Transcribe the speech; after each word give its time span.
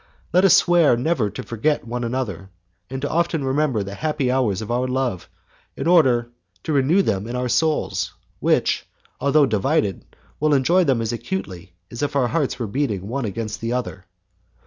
Let 0.33 0.43
us 0.45 0.55
swear 0.57 0.97
never 0.97 1.29
to 1.29 1.43
forget 1.43 1.85
one 1.85 2.03
another, 2.03 2.49
and 2.89 3.03
to 3.03 3.07
often 3.07 3.43
remember 3.43 3.83
the 3.83 3.93
happy 3.93 4.31
hours 4.31 4.59
of 4.63 4.71
our 4.71 4.87
love, 4.87 5.29
in 5.77 5.85
order 5.85 6.31
to 6.63 6.73
renew 6.73 7.03
them 7.03 7.27
in 7.27 7.35
our 7.35 7.47
souls, 7.47 8.11
which, 8.39 8.87
although 9.19 9.45
divided, 9.45 10.03
will 10.39 10.55
enjoy 10.55 10.85
them 10.85 11.01
as 11.01 11.13
acutely 11.13 11.73
as 11.91 12.01
if 12.01 12.15
our 12.15 12.29
hearts 12.29 12.57
were 12.57 12.65
beating 12.65 13.07
one 13.09 13.25
against 13.25 13.61
the 13.61 13.73
other. 13.73 14.05